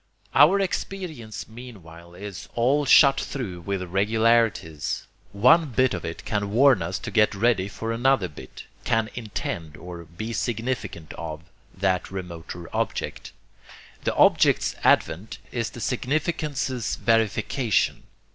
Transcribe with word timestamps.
Our 0.33 0.59
experience 0.59 1.47
meanwhile 1.47 2.15
is 2.15 2.49
all 2.55 2.85
shot 2.87 3.19
through 3.21 3.61
with 3.61 3.83
regularities. 3.83 5.05
One 5.31 5.67
bit 5.69 5.93
of 5.93 6.03
it 6.03 6.25
can 6.25 6.49
warn 6.49 6.81
us 6.81 6.97
to 6.97 7.11
get 7.11 7.35
ready 7.35 7.67
for 7.67 7.91
another 7.91 8.27
bit, 8.27 8.65
can 8.83 9.11
'intend' 9.13 9.77
or 9.77 10.05
be 10.05 10.33
'significant 10.33 11.13
of' 11.19 11.41
that 11.77 12.09
remoter 12.09 12.67
object. 12.75 13.31
The 14.03 14.15
object's 14.15 14.73
advent 14.83 15.37
is 15.51 15.69
the 15.69 15.79
significance's 15.79 16.95
verification. 16.95 18.01